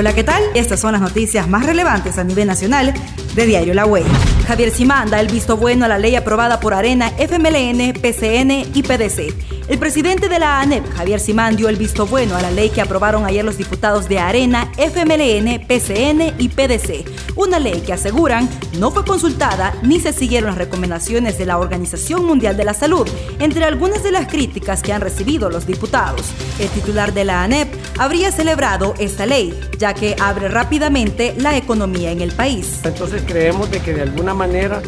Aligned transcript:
Hola, 0.00 0.14
¿qué 0.14 0.24
tal? 0.24 0.42
Estas 0.54 0.80
son 0.80 0.92
las 0.92 1.02
noticias 1.02 1.46
más 1.46 1.66
relevantes 1.66 2.16
a 2.16 2.24
nivel 2.24 2.46
nacional 2.46 2.94
de 3.34 3.44
Diario 3.44 3.74
La 3.74 3.84
Web. 3.84 4.06
Javier 4.48 4.70
Simán 4.70 5.10
da 5.10 5.20
el 5.20 5.28
visto 5.28 5.58
bueno 5.58 5.84
a 5.84 5.88
la 5.88 5.98
ley 5.98 6.16
aprobada 6.16 6.58
por 6.58 6.72
Arena, 6.72 7.12
FMLN, 7.18 7.92
PCN 8.00 8.72
y 8.74 8.82
PDC. 8.82 9.68
El 9.68 9.78
presidente 9.78 10.30
de 10.30 10.38
la 10.38 10.60
ANEP, 10.60 10.90
Javier 10.94 11.20
Simán, 11.20 11.54
dio 11.54 11.68
el 11.68 11.76
visto 11.76 12.06
bueno 12.06 12.34
a 12.34 12.42
la 12.42 12.50
ley 12.50 12.70
que 12.70 12.80
aprobaron 12.80 13.26
ayer 13.26 13.44
los 13.44 13.58
diputados 13.58 14.08
de 14.08 14.18
Arena, 14.18 14.72
FMLN, 14.78 15.66
PCN 15.66 16.34
y 16.38 16.48
PDC. 16.48 17.36
Una 17.36 17.60
ley 17.60 17.80
que 17.82 17.92
aseguran 17.92 18.48
no 18.78 18.90
fue 18.90 19.04
consultada 19.04 19.74
ni 19.82 20.00
se 20.00 20.12
siguieron 20.12 20.48
las 20.48 20.58
recomendaciones 20.58 21.38
de 21.38 21.46
la 21.46 21.58
Organización 21.58 22.24
Mundial 22.24 22.56
de 22.56 22.64
la 22.64 22.74
Salud, 22.74 23.06
entre 23.38 23.64
algunas 23.64 24.02
de 24.02 24.12
las 24.12 24.26
críticas 24.26 24.82
que 24.82 24.92
han 24.92 25.02
recibido 25.02 25.50
los 25.50 25.66
diputados. 25.66 26.22
El 26.58 26.68
titular 26.70 27.12
de 27.12 27.24
la 27.24 27.44
ANEP 27.44 27.72
habría 28.00 28.32
celebrado 28.32 28.94
esta 28.98 29.26
ley, 29.26 29.54
ya 29.78 29.92
que 29.92 30.16
abre 30.18 30.48
rápidamente 30.48 31.34
la 31.36 31.54
economía 31.58 32.10
en 32.10 32.22
el 32.22 32.32
país. 32.32 32.80
Entonces 32.82 33.22
creemos 33.26 33.70
de 33.70 33.80
que 33.80 33.92
de 33.92 34.00
alguna 34.00 34.32
manera 34.32 34.80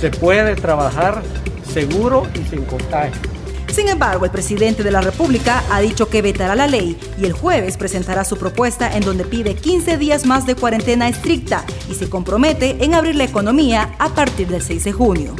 se 0.00 0.10
puede 0.10 0.54
trabajar 0.54 1.22
seguro 1.68 2.24
y 2.34 2.48
sin 2.48 2.64
contagio. 2.64 3.20
Sin 3.66 3.88
embargo, 3.88 4.26
el 4.26 4.30
presidente 4.30 4.84
de 4.84 4.92
la 4.92 5.00
República 5.00 5.64
ha 5.72 5.80
dicho 5.80 6.08
que 6.08 6.22
vetará 6.22 6.54
la 6.54 6.68
ley 6.68 6.96
y 7.18 7.24
el 7.24 7.32
jueves 7.32 7.76
presentará 7.76 8.24
su 8.24 8.36
propuesta 8.36 8.96
en 8.96 9.02
donde 9.02 9.24
pide 9.24 9.56
15 9.56 9.96
días 9.96 10.24
más 10.24 10.46
de 10.46 10.54
cuarentena 10.54 11.08
estricta 11.08 11.64
y 11.90 11.94
se 11.94 12.08
compromete 12.08 12.84
en 12.84 12.94
abrir 12.94 13.16
la 13.16 13.24
economía 13.24 13.96
a 13.98 14.10
partir 14.10 14.46
del 14.46 14.62
6 14.62 14.84
de 14.84 14.92
junio. 14.92 15.34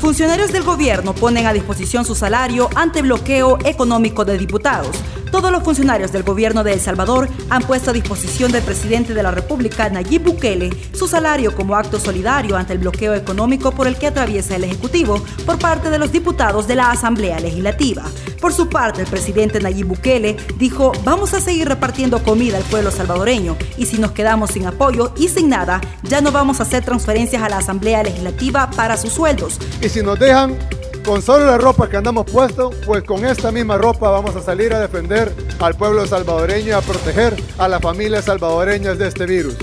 Funcionarios 0.00 0.52
del 0.52 0.62
gobierno 0.62 1.12
ponen 1.12 1.46
a 1.46 1.52
disposición 1.52 2.04
su 2.04 2.14
salario 2.14 2.70
ante 2.74 3.02
bloqueo 3.02 3.58
económico 3.64 4.24
de 4.24 4.38
diputados. 4.38 4.96
Todos 5.30 5.52
los 5.52 5.62
funcionarios 5.62 6.12
del 6.12 6.22
gobierno 6.22 6.64
de 6.64 6.72
El 6.72 6.80
Salvador 6.80 7.28
han 7.50 7.62
puesto 7.62 7.90
a 7.90 7.92
disposición 7.92 8.50
del 8.50 8.62
presidente 8.62 9.14
de 9.14 9.22
la 9.22 9.30
República, 9.30 9.88
Nayib 9.88 10.24
Bukele, 10.24 10.70
su 10.92 11.06
salario 11.06 11.54
como 11.54 11.76
acto 11.76 12.00
solidario 12.00 12.56
ante 12.56 12.72
el 12.72 12.78
bloqueo 12.78 13.14
económico 13.14 13.72
por 13.72 13.86
el 13.86 13.96
que 13.96 14.06
atraviesa 14.06 14.56
el 14.56 14.64
Ejecutivo 14.64 15.22
por 15.44 15.58
parte 15.58 15.90
de 15.90 15.98
los 15.98 16.12
diputados 16.12 16.66
de 16.66 16.76
la 16.76 16.90
Asamblea 16.90 17.40
Legislativa. 17.40 18.04
Por 18.40 18.52
su 18.52 18.68
parte, 18.68 19.02
el 19.02 19.08
presidente 19.08 19.60
Nayib 19.60 19.86
Bukele 19.86 20.36
dijo, 20.56 20.92
vamos 21.04 21.34
a 21.34 21.40
seguir 21.40 21.68
repartiendo 21.68 22.22
comida 22.22 22.56
al 22.56 22.64
pueblo 22.64 22.90
salvadoreño 22.90 23.56
y 23.76 23.86
si 23.86 23.98
nos 23.98 24.12
quedamos 24.12 24.50
sin 24.50 24.66
apoyo 24.66 25.12
y 25.16 25.28
sin 25.28 25.48
nada, 25.48 25.80
ya 26.04 26.20
no 26.20 26.32
vamos 26.32 26.60
a 26.60 26.62
hacer 26.62 26.84
transferencias 26.84 27.42
a 27.42 27.48
la 27.48 27.58
Asamblea 27.58 28.02
Legislativa 28.02 28.70
para 28.70 28.96
sus 28.96 29.12
sueldos. 29.12 29.58
Y 29.82 29.88
si 29.88 30.02
nos 30.02 30.18
dejan 30.18 30.56
con 31.08 31.22
solo 31.22 31.46
la 31.46 31.56
ropa 31.56 31.88
que 31.88 31.96
andamos 31.96 32.30
puesto, 32.30 32.68
pues 32.84 33.02
con 33.02 33.24
esta 33.24 33.50
misma 33.50 33.78
ropa 33.78 34.10
vamos 34.10 34.36
a 34.36 34.42
salir 34.42 34.74
a 34.74 34.80
defender 34.80 35.32
al 35.58 35.74
pueblo 35.74 36.06
salvadoreño 36.06 36.68
y 36.68 36.72
a 36.72 36.82
proteger 36.82 37.34
a 37.56 37.66
las 37.66 37.80
familias 37.80 38.26
salvadoreñas 38.26 38.98
de 38.98 39.08
este 39.08 39.24
virus. 39.24 39.56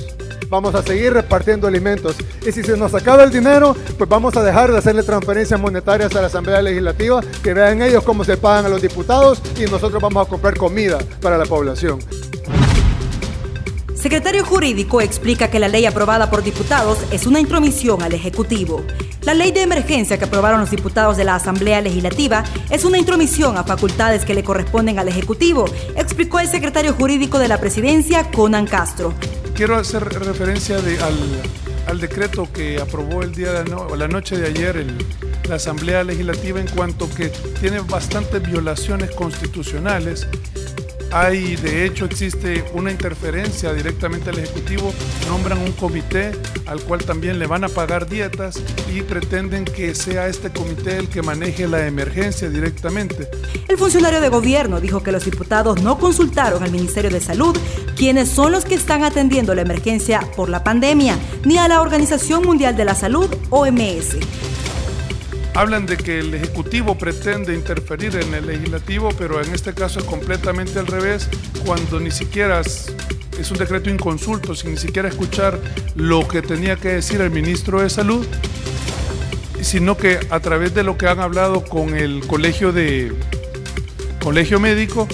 Vamos 0.49 0.73
a 0.73 0.81
seguir 0.81 1.13
repartiendo 1.13 1.67
alimentos. 1.67 2.15
Y 2.47 2.51
si 2.51 2.63
se 2.63 2.75
nos 2.75 2.95
acaba 2.95 3.23
el 3.23 3.29
dinero, 3.29 3.75
pues 3.95 4.09
vamos 4.09 4.35
a 4.35 4.41
dejar 4.41 4.71
de 4.71 4.79
hacerle 4.79 5.03
transferencias 5.03 5.59
monetarias 5.59 6.15
a 6.15 6.21
la 6.21 6.27
Asamblea 6.27 6.63
Legislativa, 6.63 7.21
que 7.43 7.53
vean 7.53 7.79
ellos 7.83 8.03
cómo 8.03 8.23
se 8.23 8.37
pagan 8.37 8.65
a 8.65 8.69
los 8.69 8.81
diputados 8.81 9.39
y 9.55 9.65
nosotros 9.65 10.01
vamos 10.01 10.25
a 10.25 10.29
comprar 10.29 10.57
comida 10.57 10.97
para 11.21 11.37
la 11.37 11.45
población. 11.45 11.99
Secretario 13.93 14.43
Jurídico 14.45 14.99
explica 14.99 15.49
que 15.49 15.59
la 15.59 15.67
ley 15.67 15.85
aprobada 15.85 16.29
por 16.31 16.43
diputados 16.43 16.97
es 17.11 17.27
una 17.27 17.39
intromisión 17.39 18.01
al 18.01 18.13
Ejecutivo. 18.13 18.83
La 19.25 19.33
ley 19.33 19.51
de 19.51 19.63
emergencia 19.63 20.19
que 20.19 20.25
aprobaron 20.25 20.59
los 20.59 20.69
diputados 20.69 21.17
de 21.17 21.23
la 21.23 21.33
Asamblea 21.33 21.81
Legislativa 21.81 22.43
es 22.69 22.85
una 22.85 22.99
intromisión 22.99 23.57
a 23.57 23.63
facultades 23.63 24.23
que 24.23 24.35
le 24.35 24.43
corresponden 24.43 24.99
al 24.99 25.07
Ejecutivo, 25.07 25.65
explicó 25.95 26.39
el 26.39 26.47
secretario 26.47 26.93
jurídico 26.93 27.39
de 27.39 27.47
la 27.47 27.59
presidencia, 27.59 28.29
Conan 28.29 28.67
Castro. 28.67 29.15
Quiero 29.55 29.77
hacer 29.77 30.03
referencia 30.03 30.77
al, 31.87 31.99
decreto 31.99 32.47
que 32.53 32.79
aprobó 32.79 33.23
el 33.23 33.33
día 33.33 33.63
de 33.63 33.97
la 33.97 34.07
noche 34.07 34.37
de 34.37 34.45
ayer 34.45 34.85
la 35.49 35.55
Asamblea 35.55 36.03
Legislativa 36.03 36.59
en 36.59 36.67
cuanto 36.67 37.09
que 37.09 37.29
tiene 37.59 37.79
bastantes 37.79 38.43
violaciones 38.43 39.09
constitucionales 39.11 40.27
hay, 41.15 41.55
de 41.55 41.85
hecho, 41.85 42.03
existe 42.03 42.65
una 42.73 42.91
interferencia 42.91 43.71
directamente 43.71 44.31
al 44.31 44.37
Ejecutivo, 44.37 44.93
nombran 45.29 45.59
un 45.59 45.71
comité 45.71 46.33
al 46.65 46.81
cual 46.81 47.05
también 47.05 47.39
le 47.39 47.47
van 47.47 47.63
a 47.63 47.69
pagar 47.69 48.09
dietas 48.09 48.61
y 48.93 49.01
pretenden 49.01 49.63
que 49.63 49.95
sea 49.95 50.27
este 50.27 50.51
comité 50.51 50.97
el 50.97 51.07
que 51.07 51.21
maneje 51.21 51.69
la 51.69 51.87
emergencia 51.87 52.49
directamente. 52.49 53.29
El 53.69 53.77
funcionario 53.77 54.19
de 54.19 54.27
gobierno 54.27 54.81
dijo 54.81 55.03
que 55.03 55.13
los 55.13 55.23
diputados 55.23 55.81
no 55.81 55.97
consultaron 55.97 56.63
al 56.63 56.71
Ministerio 56.71 57.09
de 57.09 57.21
Salud, 57.21 57.57
quienes 57.95 58.27
son 58.27 58.51
los 58.51 58.65
que 58.65 58.75
están 58.75 59.05
atendiendo 59.05 59.55
la 59.55 59.61
emergencia 59.61 60.19
por 60.35 60.49
la 60.49 60.65
pandemia, 60.65 61.17
ni 61.45 61.57
a 61.57 61.69
la 61.69 61.79
Organización 61.79 62.43
Mundial 62.43 62.75
de 62.75 62.83
la 62.83 62.93
Salud, 62.93 63.33
OMS 63.51 64.17
hablan 65.55 65.85
de 65.85 65.95
que 65.95 66.19
el 66.19 66.33
Ejecutivo 66.33 66.97
pretende 66.97 67.55
interferir 67.55 68.15
en 68.17 68.33
el 68.33 68.45
Legislativo, 68.45 69.09
pero 69.17 69.41
en 69.41 69.53
este 69.53 69.73
caso 69.73 69.99
es 69.99 70.05
completamente 70.05 70.77
al 70.79 70.85
revés, 70.85 71.29
cuando 71.65 71.99
ni 71.99 72.11
siquiera 72.11 72.59
es, 72.59 72.93
un 73.49 73.57
decreto 73.57 73.89
inconsulto, 73.89 74.53
sin 74.53 74.71
ni 74.71 74.77
siquiera 74.77 75.07
escuchar 75.07 75.59
lo 75.95 76.27
que 76.27 76.41
tenía 76.41 76.75
que 76.75 76.89
decir 76.89 77.21
el 77.21 77.31
ministro 77.31 77.81
de 77.81 77.89
Salud, 77.89 78.27
sino 79.61 79.97
que 79.97 80.19
a 80.29 80.39
través 80.41 80.75
de 80.75 80.83
lo 80.83 80.97
que 80.97 81.07
han 81.07 81.19
hablado 81.19 81.63
con 81.63 81.95
el 81.95 82.27
colegio 82.27 82.71
de 82.71 83.13
colegio 84.21 84.59
médico, 84.59 85.07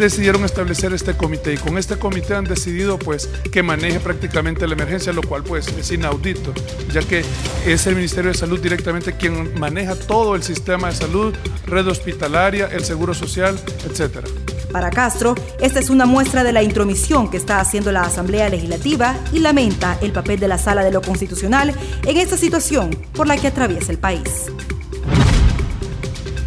decidieron 0.00 0.44
establecer 0.44 0.92
este 0.92 1.16
comité 1.16 1.54
y 1.54 1.58
con 1.58 1.78
este 1.78 1.96
comité 1.96 2.34
han 2.34 2.44
decidido 2.44 2.98
pues 2.98 3.28
que 3.52 3.62
maneje 3.62 4.00
prácticamente 4.00 4.66
la 4.66 4.74
emergencia, 4.74 5.12
lo 5.12 5.22
cual 5.22 5.44
pues 5.44 5.68
es 5.68 5.92
inaudito, 5.92 6.52
ya 6.92 7.02
que 7.02 7.24
es 7.66 7.86
el 7.86 7.94
Ministerio 7.94 8.32
de 8.32 8.38
Salud 8.38 8.60
directamente 8.60 9.16
quien 9.16 9.58
maneja 9.58 9.94
todo 9.94 10.34
el 10.34 10.42
sistema 10.42 10.88
de 10.88 10.94
salud, 10.94 11.34
red 11.66 11.86
hospitalaria, 11.86 12.66
el 12.66 12.84
seguro 12.84 13.14
social, 13.14 13.58
etcétera. 13.88 14.26
Para 14.72 14.90
Castro, 14.90 15.34
esta 15.60 15.80
es 15.80 15.90
una 15.90 16.06
muestra 16.06 16.44
de 16.44 16.52
la 16.52 16.62
intromisión 16.62 17.28
que 17.28 17.36
está 17.36 17.58
haciendo 17.58 17.90
la 17.90 18.02
Asamblea 18.02 18.48
Legislativa 18.48 19.16
y 19.32 19.40
lamenta 19.40 19.98
el 20.00 20.12
papel 20.12 20.38
de 20.38 20.48
la 20.48 20.58
Sala 20.58 20.84
de 20.84 20.92
lo 20.92 21.02
Constitucional 21.02 21.74
en 22.06 22.16
esta 22.16 22.36
situación 22.36 22.90
por 23.12 23.26
la 23.26 23.36
que 23.36 23.48
atraviesa 23.48 23.90
el 23.90 23.98
país. 23.98 24.50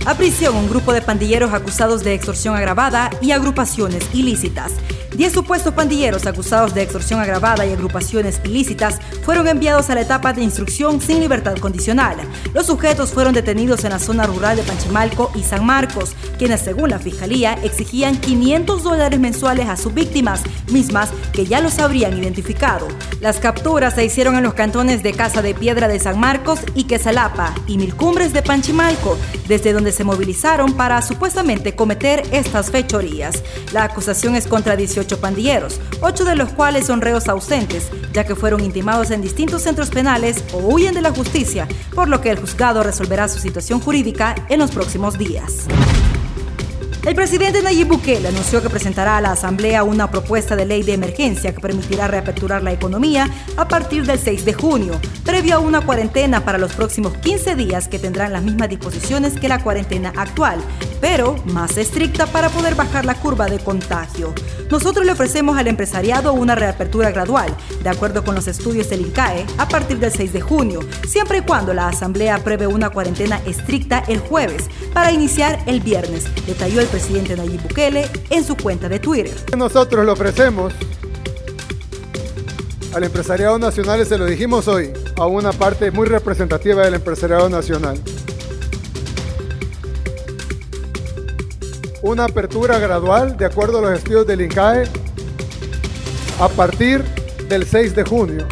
A 0.05 0.15
prisión 0.15 0.57
un 0.57 0.69
grupo 0.69 0.91
de 0.91 1.01
pandilleros 1.01 1.53
acusados 1.53 2.03
de 2.03 2.13
extorsión 2.13 2.57
agravada 2.57 3.09
y 3.21 3.31
agrupaciones 3.31 4.03
ilícitas. 4.13 4.73
Diez 5.15 5.31
supuestos 5.31 5.75
pandilleros 5.75 6.25
acusados 6.25 6.73
de 6.73 6.81
extorsión 6.81 7.19
agravada 7.19 7.67
y 7.67 7.71
agrupaciones 7.71 8.41
ilícitas 8.45 8.99
fueron 9.23 9.47
enviados 9.47 9.91
a 9.91 9.95
la 9.95 10.01
etapa 10.01 10.33
de 10.33 10.41
instrucción 10.41 10.99
sin 11.01 11.19
libertad 11.19 11.55
condicional. 11.57 12.17
Los 12.55 12.65
sujetos 12.65 13.11
fueron 13.11 13.35
detenidos 13.35 13.83
en 13.83 13.91
la 13.91 13.99
zona 13.99 14.25
rural 14.25 14.57
de 14.57 14.63
Panchimalco 14.63 15.31
y 15.35 15.43
San 15.43 15.67
Marcos, 15.67 16.15
quienes 16.39 16.61
según 16.61 16.89
la 16.89 16.97
fiscalía 16.97 17.53
exigían 17.63 18.17
500 18.17 18.81
dólares 18.81 19.19
mensuales 19.19 19.69
a 19.69 19.77
sus 19.77 19.93
víctimas, 19.93 20.41
mismas 20.71 21.11
que 21.31 21.45
ya 21.45 21.61
los 21.61 21.77
habrían 21.77 22.17
identificado. 22.17 22.87
Las 23.21 23.39
capturas 23.39 23.93
se 23.93 24.03
hicieron 24.03 24.35
en 24.35 24.43
los 24.43 24.55
cantones 24.55 25.03
de 25.03 25.13
Casa 25.13 25.43
de 25.43 25.53
Piedra 25.53 25.87
de 25.87 25.99
San 25.99 26.19
Marcos 26.19 26.61
y 26.73 26.85
Quesalapa 26.85 27.53
y 27.67 27.77
Milcumbres 27.77 28.33
de 28.33 28.41
Panchimalco, 28.41 29.17
desde 29.47 29.73
donde 29.73 29.91
se 29.91 30.03
movilizaron 30.03 30.73
para 30.73 31.03
supuestamente 31.03 31.75
cometer 31.75 32.23
estas 32.31 32.71
fechorías. 32.71 33.43
La 33.71 33.83
acusación 33.83 34.35
es 34.35 34.47
contra 34.47 34.75
18 35.03 35.19
pandilleros, 35.19 35.79
ocho 36.01 36.23
de 36.23 36.35
los 36.35 36.53
cuales 36.53 36.87
son 36.87 37.01
reos 37.01 37.27
ausentes, 37.27 37.89
ya 38.13 38.25
que 38.25 38.35
fueron 38.35 38.63
intimados 38.63 39.11
en 39.11 39.21
distintos 39.21 39.61
centros 39.61 39.89
penales 39.89 40.43
o 40.53 40.59
huyen 40.59 40.93
de 40.93 41.01
la 41.01 41.11
justicia, 41.11 41.67
por 41.93 42.07
lo 42.07 42.21
que 42.21 42.29
el 42.29 42.39
juzgado 42.39 42.83
resolverá 42.83 43.27
su 43.27 43.39
situación 43.39 43.79
jurídica 43.79 44.35
en 44.49 44.59
los 44.59 44.71
próximos 44.71 45.17
días. 45.17 45.67
El 47.05 47.15
presidente 47.15 47.61
Nayib 47.61 47.89
Bukele 47.89 48.29
anunció 48.29 48.61
que 48.61 48.69
presentará 48.69 49.17
a 49.17 49.21
la 49.21 49.33
Asamblea 49.33 49.83
una 49.83 50.09
propuesta 50.09 50.55
de 50.55 50.65
ley 50.65 50.83
de 50.83 50.93
emergencia 50.93 51.53
que 51.53 51.59
permitirá 51.59 52.07
reaperturar 52.07 52.63
la 52.63 52.71
economía 52.71 53.29
a 53.57 53.67
partir 53.67 54.05
del 54.05 54.17
6 54.17 54.45
de 54.45 54.53
junio, 54.53 55.01
previo 55.25 55.55
a 55.55 55.59
una 55.59 55.81
cuarentena 55.81 56.45
para 56.45 56.57
los 56.57 56.71
próximos 56.71 57.13
15 57.17 57.57
días 57.57 57.89
que 57.89 57.99
tendrán 57.99 58.31
las 58.31 58.41
mismas 58.41 58.69
disposiciones 58.69 59.37
que 59.37 59.49
la 59.49 59.61
cuarentena 59.61 60.13
actual, 60.15 60.61
pero 61.03 61.35
más 61.47 61.75
estricta 61.75 62.27
para 62.27 62.47
poder 62.47 62.75
bajar 62.75 63.03
la 63.03 63.15
curva 63.15 63.47
de 63.47 63.59
contagio. 63.59 64.33
Nosotros 64.71 65.05
le 65.05 65.11
ofrecemos 65.11 65.57
al 65.57 65.67
empresariado 65.67 66.31
una 66.31 66.55
reapertura 66.55 67.11
gradual, 67.11 67.53
de 67.83 67.89
acuerdo 67.89 68.23
con 68.23 68.35
los 68.35 68.47
estudios 68.47 68.89
del 68.89 69.01
INCAE, 69.01 69.45
a 69.57 69.67
partir 69.67 69.99
del 69.99 70.13
6 70.13 70.31
de 70.31 70.39
junio, 70.39 70.79
siempre 71.05 71.39
y 71.39 71.41
cuando 71.41 71.73
la 71.73 71.89
Asamblea 71.89 72.35
apruebe 72.35 72.67
una 72.67 72.89
cuarentena 72.89 73.41
estricta 73.45 74.01
el 74.07 74.19
jueves, 74.19 74.69
para 74.93 75.11
iniciar 75.11 75.61
el 75.65 75.81
viernes, 75.81 76.23
detalló 76.47 76.79
el 76.79 76.87
presidente 76.87 77.35
Nayib 77.35 77.63
Bukele 77.63 78.09
en 78.29 78.45
su 78.45 78.55
cuenta 78.55 78.87
de 78.87 78.99
Twitter. 78.99 79.35
Nosotros 79.57 80.05
le 80.05 80.11
ofrecemos 80.13 80.73
al 82.95 83.03
empresariado 83.03 83.59
nacional, 83.59 84.05
se 84.05 84.17
lo 84.17 84.25
dijimos 84.25 84.69
hoy, 84.69 84.93
a 85.17 85.25
una 85.25 85.51
parte 85.51 85.91
muy 85.91 86.07
representativa 86.07 86.85
del 86.85 86.93
empresariado 86.93 87.49
nacional. 87.49 87.99
Una 92.03 92.25
apertura 92.25 92.79
gradual, 92.79 93.37
de 93.37 93.45
acuerdo 93.45 93.77
a 93.77 93.81
los 93.81 93.93
estudios 93.93 94.27
del 94.27 94.41
INCAE, 94.41 94.83
a 96.41 96.49
partir 96.49 97.01
del 97.47 97.65
6 97.65 97.95
de 97.95 98.03
junio, 98.03 98.45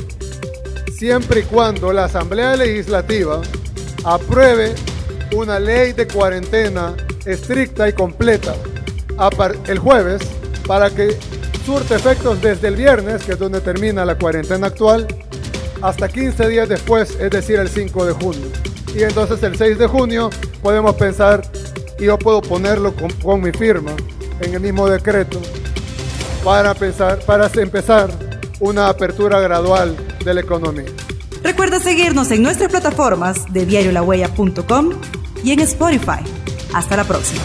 siempre 0.97 1.41
y 1.41 1.43
cuando 1.43 1.91
la 1.91 2.05
Asamblea 2.05 2.55
Legislativa 2.55 3.41
apruebe 4.05 4.73
una 5.35 5.59
ley 5.59 5.91
de 5.91 6.07
cuarentena 6.07 6.95
estricta 7.25 7.89
y 7.89 7.93
completa 7.93 8.55
el 9.67 9.79
jueves 9.79 10.21
para 10.65 10.89
que 10.89 11.17
surte 11.65 11.95
efectos 11.95 12.41
desde 12.41 12.69
el 12.69 12.77
viernes, 12.77 13.21
que 13.25 13.33
es 13.33 13.39
donde 13.39 13.59
termina 13.59 14.05
la 14.05 14.17
cuarentena 14.17 14.67
actual, 14.67 15.05
hasta 15.81 16.07
15 16.07 16.47
días 16.47 16.69
después, 16.69 17.17
es 17.19 17.29
decir, 17.29 17.59
el 17.59 17.67
5 17.67 18.05
de 18.05 18.13
junio. 18.13 18.47
Y 18.95 19.03
entonces 19.03 19.43
el 19.43 19.57
6 19.57 19.77
de 19.77 19.87
junio 19.87 20.29
podemos 20.61 20.95
pensar, 20.95 21.41
y 22.01 22.05
yo 22.05 22.17
puedo 22.17 22.41
ponerlo 22.41 22.93
con, 22.95 23.41
mi 23.41 23.51
firma 23.51 23.91
en 24.41 24.55
el 24.55 24.59
mismo 24.59 24.89
decreto, 24.89 25.39
para, 26.43 26.73
pensar, 26.73 27.19
para 27.19 27.47
empezar 27.55 28.09
una 28.59 28.89
apertura 28.89 29.39
gradual 29.39 29.95
de 30.25 30.33
la 30.33 30.41
economía. 30.41 30.89
Recuerda 31.43 31.79
seguirnos 31.79 32.31
en 32.31 32.41
nuestras 32.41 32.71
plataformas 32.71 33.45
de 33.53 33.67
diariolahuella.com 33.67 34.89
y 35.43 35.51
en 35.51 35.59
Spotify. 35.59 36.23
Hasta 36.73 36.97
la 36.97 37.03
próxima. 37.03 37.41